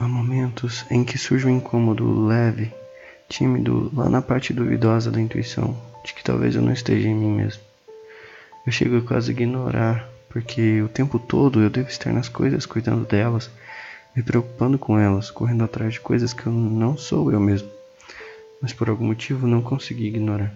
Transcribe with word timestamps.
Há 0.00 0.08
momentos 0.08 0.86
em 0.90 1.04
que 1.04 1.18
surge 1.18 1.46
um 1.46 1.50
incômodo 1.50 2.26
leve, 2.26 2.72
tímido, 3.28 3.92
lá 3.94 4.08
na 4.08 4.22
parte 4.22 4.50
duvidosa 4.50 5.10
da 5.10 5.20
intuição, 5.20 5.76
de 6.02 6.14
que 6.14 6.24
talvez 6.24 6.56
eu 6.56 6.62
não 6.62 6.72
esteja 6.72 7.06
em 7.06 7.14
mim 7.14 7.30
mesmo. 7.30 7.62
Eu 8.64 8.72
chego 8.72 8.96
a 8.96 9.02
quase 9.02 9.30
ignorar, 9.32 10.08
porque 10.30 10.80
o 10.80 10.88
tempo 10.88 11.18
todo 11.18 11.60
eu 11.60 11.68
devo 11.68 11.90
estar 11.90 12.14
nas 12.14 12.30
coisas, 12.30 12.64
cuidando 12.64 13.06
delas, 13.06 13.50
me 14.16 14.22
preocupando 14.22 14.78
com 14.78 14.98
elas, 14.98 15.30
correndo 15.30 15.64
atrás 15.64 15.92
de 15.92 16.00
coisas 16.00 16.32
que 16.32 16.46
eu 16.46 16.52
não 16.52 16.96
sou 16.96 17.30
eu 17.30 17.38
mesmo. 17.38 17.68
Mas 18.62 18.72
por 18.72 18.88
algum 18.88 19.04
motivo 19.04 19.46
não 19.46 19.60
consegui 19.60 20.06
ignorar. 20.06 20.54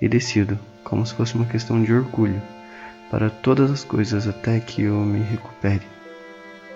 E 0.00 0.08
decido, 0.08 0.58
como 0.82 1.06
se 1.06 1.14
fosse 1.14 1.36
uma 1.36 1.46
questão 1.46 1.80
de 1.80 1.94
orgulho, 1.94 2.42
para 3.12 3.30
todas 3.30 3.70
as 3.70 3.84
coisas 3.84 4.26
até 4.26 4.58
que 4.58 4.82
eu 4.82 4.94
me 4.94 5.22
recupere. 5.22 6.01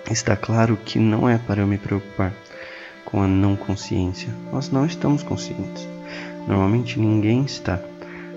Está 0.09 0.37
claro 0.37 0.77
que 0.77 0.97
não 0.99 1.27
é 1.27 1.37
para 1.37 1.61
eu 1.61 1.67
me 1.67 1.77
preocupar 1.77 2.33
com 3.03 3.21
a 3.21 3.27
não 3.27 3.57
consciência. 3.57 4.29
Nós 4.53 4.71
não 4.71 4.85
estamos 4.85 5.21
conscientes. 5.21 5.85
Normalmente 6.47 6.97
ninguém 6.97 7.43
está. 7.43 7.81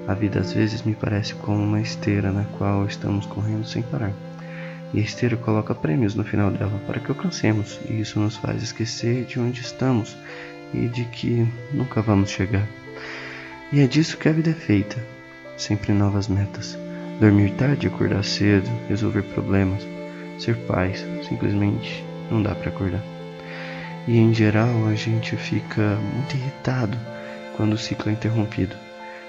A 0.09 0.15
vida 0.15 0.41
às 0.41 0.53
vezes 0.53 0.83
me 0.83 0.97
parece 0.97 1.33
como 1.35 1.63
uma 1.63 1.81
esteira 1.81 2.33
na 2.33 2.45
qual 2.59 2.87
estamos 2.87 3.25
correndo 3.27 3.65
sem 3.65 3.83
parar. 3.83 4.13
E 4.93 4.99
a 4.99 5.03
esteira 5.03 5.37
coloca 5.37 5.73
prêmios 5.73 6.17
no 6.17 6.25
final 6.25 6.51
dela 6.51 6.81
para 6.89 6.99
que 6.99 7.13
alcancemos, 7.13 7.79
e 7.89 8.01
isso 8.01 8.19
nos 8.19 8.37
faz 8.37 8.61
esquecer 8.65 9.25
de 9.25 9.39
onde 9.39 9.61
estamos 9.61 10.17
e 10.75 10.89
de 10.89 11.05
que 11.05 11.47
nunca 11.73 12.03
vamos 12.03 12.31
chegar. 12.31 12.67
E 13.71 13.79
é 13.79 13.87
disso 13.87 14.19
que 14.19 14.29
a 14.29 14.33
vida 14.33 14.51
é 14.51 14.55
feita. 14.55 14.97
Sempre 15.57 15.93
novas 15.93 16.27
metas. 16.27 16.77
Dormir 17.21 17.53
tarde, 17.53 17.87
acordar 17.87 18.25
cedo, 18.25 18.69
resolver 18.89 19.23
problemas, 19.23 19.87
ser 20.41 20.57
pais, 20.57 21.05
simplesmente 21.29 22.05
não 22.31 22.43
dá 22.43 22.55
para 22.55 22.71
acordar. 22.71 23.03
E 24.09 24.19
em 24.19 24.33
geral 24.33 24.87
a 24.87 24.95
gente 24.95 25.37
fica 25.37 25.97
muito 26.15 26.35
irritado 26.35 26.97
quando 27.57 27.75
o 27.75 27.79
ciclo 27.79 28.11
é 28.11 28.15
interrompido, 28.15 28.75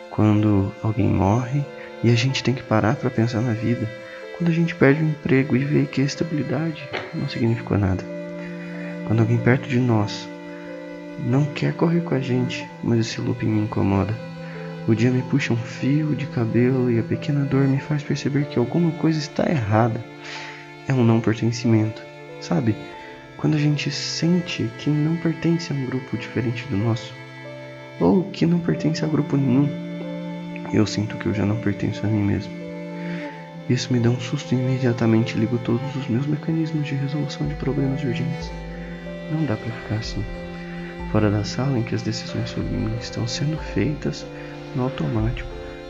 quando 0.10 0.74
alguém 0.82 1.08
morre 1.08 1.64
e 2.04 2.10
a 2.10 2.16
gente 2.16 2.44
tem 2.44 2.54
que 2.54 2.64
parar 2.64 2.96
para 2.96 3.10
pensar 3.10 3.42
na 3.42 3.54
vida, 3.54 3.88
quando 4.38 4.50
a 4.50 4.54
gente 4.54 4.74
perde 4.74 5.04
o 5.04 5.08
emprego 5.08 5.56
e 5.56 5.64
vê 5.64 5.86
que 5.86 6.02
a 6.02 6.06
estabilidade 6.06 6.88
não 7.14 7.28
significou 7.28 7.78
nada, 7.78 8.04
quando 9.06 9.20
alguém 9.20 9.38
perto 9.38 9.68
de 9.68 9.80
nós 9.80 10.28
não 11.20 11.46
quer 11.46 11.74
correr 11.74 12.02
com 12.02 12.16
a 12.16 12.20
gente, 12.20 12.68
mas 12.84 13.00
esse 13.00 13.22
looping 13.22 13.48
me 13.48 13.62
incomoda. 13.62 14.14
O 14.88 14.96
dia 14.96 15.12
me 15.12 15.22
puxa 15.22 15.54
um 15.54 15.58
fio 15.58 16.16
de 16.16 16.26
cabelo 16.26 16.90
e 16.90 16.98
a 16.98 17.04
pequena 17.04 17.46
dor 17.46 17.68
me 17.68 17.80
faz 17.80 18.02
perceber 18.02 18.46
que 18.46 18.58
alguma 18.58 18.92
coisa 18.94 19.20
está 19.20 19.48
errada 19.48 20.04
é 20.88 20.94
um 20.94 21.04
não 21.04 21.22
pertencimento, 21.22 22.02
sabe? 22.40 22.76
Quando 23.38 23.56
a 23.56 23.60
gente 23.60 23.90
sente 23.92 24.70
que 24.78 24.90
não 24.90 25.16
pertence 25.18 25.72
a 25.72 25.76
um 25.76 25.86
grupo 25.86 26.18
diferente 26.18 26.66
do 26.68 26.78
nosso, 26.78 27.14
ou 28.00 28.24
que 28.26 28.46
não 28.46 28.60
pertence 28.60 29.04
a 29.04 29.08
grupo 29.08 29.38
nenhum, 29.38 29.70
eu 30.74 30.86
sinto 30.86 31.18
que 31.18 31.26
eu 31.26 31.34
já 31.34 31.46
não 31.46 31.58
pertenço 31.58 32.06
a 32.06 32.10
mim 32.10 32.24
mesmo. 32.24 32.54
Isso 33.70 33.92
me 33.94 34.00
dá 34.00 34.10
um 34.10 34.20
susto 34.20 34.54
e 34.54 34.58
imediatamente 34.58 35.38
ligo 35.38 35.58
todos 35.60 35.96
os 35.96 36.08
meus 36.08 36.26
mecanismos 36.26 36.86
de 36.86 36.96
resolução 36.96 37.48
de 37.48 37.56
problemas 37.56 38.04
urgentes. 38.04 38.52
Não 39.32 39.46
dá 39.46 39.56
para 39.56 39.72
ficar 39.72 39.96
assim, 39.96 40.24
fora 41.12 41.30
da 41.30 41.44
sala 41.44 41.78
em 41.78 41.84
que 41.84 41.96
as 41.96 42.02
decisões 42.02 42.50
sobre 42.50 42.70
mim 42.70 42.96
estão 43.00 43.28
sendo 43.28 43.58
feitas 43.58 44.26
no 44.76 44.84
automático, 44.84 45.50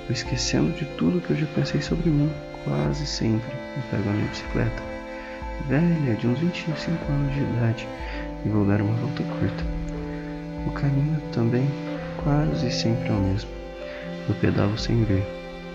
esquecendo 0.09 0.71
de 0.73 0.85
tudo 0.97 1.21
que 1.21 1.31
eu 1.31 1.37
já 1.37 1.47
pensei 1.47 1.81
sobre 1.81 2.09
mim 2.09 2.29
quase 2.63 3.05
sempre 3.05 3.51
e 3.77 3.81
pego 3.89 4.09
a 4.09 4.13
minha 4.13 4.27
bicicleta, 4.27 4.83
velha, 5.67 6.15
de 6.15 6.27
uns 6.27 6.39
25 6.39 7.11
anos 7.11 7.33
de 7.33 7.41
idade, 7.41 7.87
e 8.45 8.49
vou 8.49 8.65
dar 8.65 8.81
uma 8.81 8.95
volta 8.95 9.23
curta. 9.23 9.63
O 10.67 10.71
caminho 10.71 11.21
também 11.33 11.67
quase 12.23 12.71
sempre 12.71 13.09
é 13.09 13.11
o 13.11 13.19
mesmo. 13.19 13.49
Eu 14.29 14.35
pedalo 14.35 14.77
sem 14.77 15.03
ver, 15.03 15.25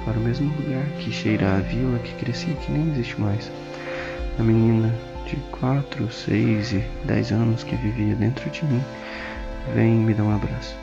para 0.05 0.19
o 0.19 0.23
mesmo 0.23 0.52
lugar 0.57 0.85
que 0.98 1.11
cheira 1.11 1.57
a 1.57 1.61
vila 1.61 1.98
que 1.98 2.14
cresci 2.14 2.51
e 2.51 2.55
que 2.55 2.73
nem 2.73 2.91
existe 2.91 3.20
mais. 3.20 3.51
A 4.39 4.42
menina 4.42 4.92
de 5.27 5.36
4, 5.58 6.11
6 6.11 6.73
e 6.73 6.85
10 7.05 7.33
anos 7.33 7.64
que 7.64 7.74
vivia 7.77 8.14
dentro 8.14 8.48
de 8.51 8.64
mim 8.64 8.83
vem 9.74 9.95
me 9.95 10.14
dar 10.14 10.23
um 10.23 10.35
abraço. 10.35 10.77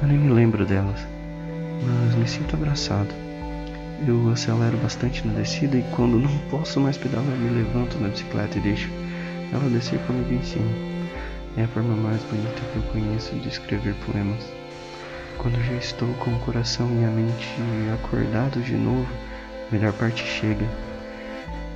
Eu 0.00 0.08
nem 0.08 0.16
me 0.16 0.32
lembro 0.32 0.64
delas, 0.64 1.06
mas 1.82 2.14
me 2.14 2.26
sinto 2.26 2.56
abraçado 2.56 3.29
eu 4.06 4.30
acelero 4.30 4.76
bastante 4.78 5.26
na 5.26 5.34
descida 5.34 5.76
e 5.76 5.82
quando 5.94 6.18
não 6.18 6.38
posso 6.50 6.80
mais 6.80 6.96
pedalar, 6.96 7.36
me 7.36 7.50
levanto 7.50 7.98
na 7.98 8.08
bicicleta 8.08 8.58
e 8.58 8.60
deixo 8.60 8.88
ela 9.52 9.68
descer 9.68 9.98
comigo 10.06 10.32
em 10.32 10.42
cima. 10.42 10.70
É 11.56 11.64
a 11.64 11.68
forma 11.68 11.94
mais 11.96 12.22
bonita 12.24 12.60
que 12.72 12.76
eu 12.76 12.82
conheço 12.84 13.34
de 13.36 13.48
escrever 13.48 13.94
poemas. 14.06 14.42
Quando 15.38 15.62
já 15.64 15.74
estou 15.74 16.08
com 16.14 16.30
o 16.30 16.38
coração 16.40 16.88
e 17.00 17.04
a 17.04 17.08
mente 17.08 17.48
acordados 17.94 18.64
de 18.64 18.74
novo, 18.74 19.08
a 19.68 19.74
melhor 19.74 19.92
parte 19.94 20.24
chega. 20.24 20.66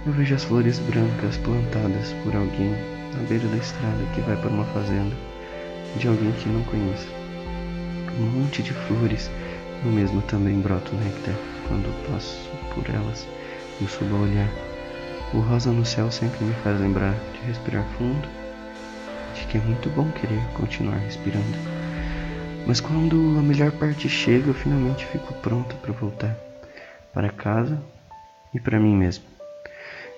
Eu 0.06 0.12
vejo 0.12 0.34
as 0.34 0.44
flores 0.44 0.78
brancas 0.78 1.36
plantadas 1.38 2.12
por 2.22 2.34
alguém 2.34 2.74
na 3.14 3.22
beira 3.28 3.48
da 3.48 3.56
estrada 3.56 4.04
que 4.14 4.20
vai 4.22 4.36
para 4.36 4.50
uma 4.50 4.64
fazenda 4.66 5.14
de 5.96 6.08
alguém 6.08 6.32
que 6.32 6.48
não 6.48 6.62
conheço. 6.64 7.08
Um 8.18 8.40
monte 8.40 8.62
de 8.62 8.72
flores, 8.72 9.30
eu 9.84 9.90
mesmo 9.90 10.22
também 10.22 10.60
broto 10.60 10.94
néctar 10.94 11.34
quando 11.68 11.92
passo 12.08 12.50
por 12.74 12.88
elas 12.88 13.26
e 13.80 13.86
subo 13.86 14.16
a 14.16 14.20
olhar. 14.20 14.48
O 15.32 15.40
rosa 15.40 15.70
no 15.72 15.84
céu 15.84 16.10
sempre 16.10 16.44
me 16.44 16.54
faz 16.62 16.80
lembrar 16.80 17.14
de 17.32 17.46
respirar 17.46 17.84
fundo, 17.98 18.28
de 19.34 19.46
que 19.46 19.58
é 19.58 19.60
muito 19.60 19.88
bom 19.90 20.10
querer 20.12 20.42
continuar 20.54 20.96
respirando. 20.98 21.58
Mas 22.66 22.80
quando 22.80 23.16
a 23.38 23.42
melhor 23.42 23.72
parte 23.72 24.08
chega, 24.08 24.48
eu 24.48 24.54
finalmente 24.54 25.04
fico 25.06 25.34
pronto 25.34 25.74
para 25.76 25.92
voltar 25.92 26.36
para 27.14 27.30
casa 27.30 27.80
e 28.52 28.58
para 28.58 28.80
mim 28.80 28.96
mesmo. 28.96 29.24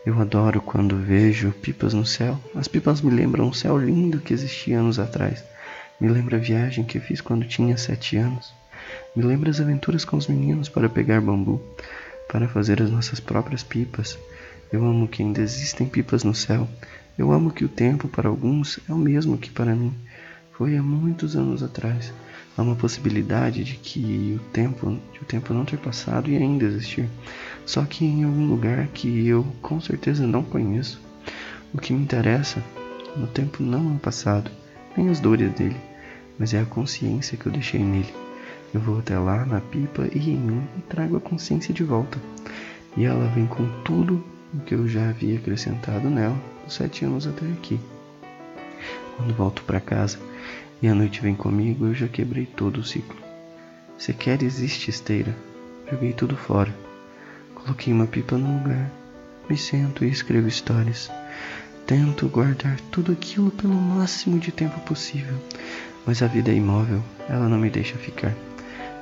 Eu 0.04 0.20
adoro 0.20 0.62
quando 0.62 0.96
vejo 0.96 1.52
pipas 1.52 1.92
no 1.92 2.06
céu. 2.06 2.40
As 2.54 2.66
pipas 2.66 3.00
me 3.00 3.10
lembram 3.10 3.48
um 3.48 3.52
céu 3.52 3.76
lindo 3.76 4.20
que 4.20 4.32
existia 4.32 4.78
anos 4.78 4.98
atrás. 4.98 5.44
Me 6.00 6.08
lembra 6.08 6.36
a 6.36 6.40
viagem 6.40 6.84
que 6.84 7.00
fiz 7.00 7.20
quando 7.20 7.46
tinha 7.46 7.76
sete 7.76 8.16
anos. 8.16 8.54
Me 9.14 9.22
lembra 9.22 9.50
as 9.50 9.60
aventuras 9.60 10.04
com 10.04 10.16
os 10.16 10.26
meninos 10.26 10.68
para 10.68 10.88
pegar 10.88 11.20
bambu, 11.20 11.60
para 12.28 12.48
fazer 12.48 12.82
as 12.82 12.90
nossas 12.90 13.20
próprias 13.20 13.62
pipas. 13.62 14.18
Eu 14.72 14.84
amo 14.84 15.08
que 15.08 15.22
ainda 15.22 15.40
existem 15.40 15.88
pipas 15.88 16.24
no 16.24 16.34
céu. 16.34 16.68
Eu 17.16 17.32
amo 17.32 17.50
que 17.50 17.64
o 17.64 17.68
tempo 17.68 18.08
para 18.08 18.28
alguns 18.28 18.78
é 18.88 18.92
o 18.92 18.98
mesmo 18.98 19.38
que 19.38 19.50
para 19.50 19.74
mim. 19.74 19.94
Foi 20.52 20.76
há 20.76 20.82
muitos 20.82 21.36
anos 21.36 21.62
atrás. 21.62 22.12
Há 22.56 22.62
uma 22.62 22.74
possibilidade 22.74 23.62
de 23.64 23.76
que 23.76 24.38
o 24.38 24.50
tempo, 24.50 24.98
de 25.12 25.20
o 25.20 25.24
tempo 25.24 25.52
não 25.52 25.64
ter 25.64 25.78
passado 25.78 26.30
e 26.30 26.36
ainda 26.36 26.64
existir. 26.64 27.08
Só 27.64 27.84
que 27.84 28.04
em 28.04 28.24
algum 28.24 28.48
lugar 28.48 28.86
que 28.88 29.26
eu 29.26 29.44
com 29.60 29.80
certeza 29.80 30.26
não 30.26 30.42
conheço. 30.42 31.00
O 31.72 31.78
que 31.78 31.92
me 31.92 32.02
interessa 32.02 32.62
no 33.16 33.26
tempo 33.26 33.62
não 33.62 33.92
é 33.92 33.96
o 33.96 33.98
passado, 33.98 34.50
nem 34.96 35.08
as 35.08 35.20
dores 35.20 35.52
dele, 35.52 35.76
mas 36.38 36.54
é 36.54 36.60
a 36.60 36.64
consciência 36.64 37.36
que 37.36 37.46
eu 37.46 37.52
deixei 37.52 37.80
nele. 37.80 38.25
Eu 38.74 38.80
vou 38.80 38.98
até 38.98 39.18
lá 39.18 39.44
na 39.44 39.60
pipa 39.60 40.08
e 40.12 40.30
em 40.30 40.36
mim 40.36 40.62
e 40.76 40.80
trago 40.82 41.16
a 41.16 41.20
consciência 41.20 41.72
de 41.72 41.84
volta. 41.84 42.18
E 42.96 43.04
ela 43.04 43.28
vem 43.28 43.46
com 43.46 43.66
tudo 43.82 44.22
o 44.52 44.60
que 44.60 44.74
eu 44.74 44.88
já 44.88 45.08
havia 45.08 45.38
acrescentado 45.38 46.08
nela 46.08 46.36
dos 46.64 46.74
sete 46.74 47.04
anos 47.04 47.26
até 47.26 47.46
aqui. 47.46 47.78
Quando 49.16 49.34
volto 49.34 49.62
para 49.62 49.80
casa 49.80 50.18
e 50.82 50.88
a 50.88 50.94
noite 50.94 51.20
vem 51.20 51.34
comigo, 51.34 51.86
eu 51.86 51.94
já 51.94 52.08
quebrei 52.08 52.46
todo 52.46 52.78
o 52.78 52.84
ciclo. 52.84 53.16
Sequer 53.98 54.42
existe 54.42 54.90
esteira. 54.90 55.34
Joguei 55.90 56.12
tudo 56.12 56.36
fora. 56.36 56.74
Coloquei 57.54 57.92
uma 57.92 58.06
pipa 58.06 58.36
no 58.36 58.58
lugar. 58.58 58.90
Me 59.48 59.56
sento 59.56 60.04
e 60.04 60.10
escrevo 60.10 60.48
histórias. 60.48 61.10
Tento 61.86 62.28
guardar 62.28 62.80
tudo 62.90 63.12
aquilo 63.12 63.50
pelo 63.50 63.74
máximo 63.74 64.40
de 64.40 64.50
tempo 64.50 64.80
possível, 64.80 65.36
mas 66.04 66.20
a 66.20 66.26
vida 66.26 66.50
é 66.50 66.54
imóvel, 66.54 67.00
ela 67.28 67.48
não 67.48 67.58
me 67.58 67.70
deixa 67.70 67.96
ficar. 67.96 68.34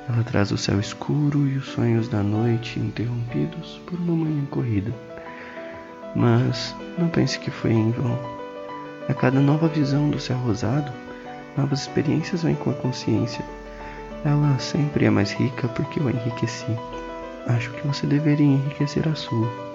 Ela 0.07 0.23
traz 0.23 0.51
o 0.51 0.57
céu 0.57 0.79
escuro 0.79 1.47
e 1.47 1.57
os 1.57 1.65
sonhos 1.69 2.07
da 2.07 2.21
noite 2.21 2.79
interrompidos 2.79 3.81
por 3.87 3.97
uma 3.99 4.15
manhã 4.15 4.45
corrida. 4.45 4.93
Mas 6.15 6.75
não 6.97 7.09
pense 7.09 7.39
que 7.39 7.49
foi 7.49 7.71
em 7.71 7.91
vão. 7.91 8.17
A 9.09 9.13
cada 9.13 9.39
nova 9.39 9.67
visão 9.67 10.09
do 10.09 10.19
céu 10.19 10.37
rosado, 10.37 10.91
novas 11.57 11.81
experiências 11.81 12.43
vêm 12.43 12.55
com 12.55 12.69
a 12.69 12.73
consciência. 12.73 13.43
Ela 14.23 14.57
sempre 14.59 15.05
é 15.05 15.09
mais 15.09 15.31
rica 15.31 15.67
porque 15.69 15.99
eu 15.99 16.07
a 16.07 16.11
enriqueci. 16.11 16.77
Acho 17.47 17.71
que 17.71 17.87
você 17.87 18.07
deveria 18.07 18.45
enriquecer 18.45 19.07
a 19.07 19.15
sua. 19.15 19.74